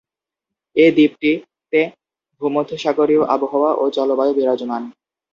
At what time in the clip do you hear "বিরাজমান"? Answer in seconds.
4.35-4.83